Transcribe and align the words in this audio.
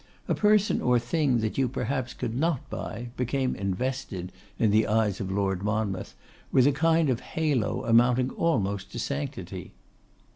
A 0.27 0.33
person 0.33 0.81
or 0.81 0.95
a 0.95 0.99
thing 0.99 1.41
that 1.41 1.59
you 1.59 1.67
perhaps 1.67 2.15
could 2.15 2.35
not 2.35 2.67
buy, 2.71 3.09
became 3.17 3.55
invested, 3.55 4.31
in 4.57 4.71
the 4.71 4.87
eyes 4.87 5.19
of 5.21 5.29
Lord 5.31 5.61
Monmouth, 5.61 6.15
with 6.51 6.65
a 6.65 6.71
kind 6.71 7.07
of 7.11 7.19
halo 7.19 7.85
amounting 7.85 8.31
almost 8.31 8.91
to 8.93 8.99
sanctity. 8.99 9.73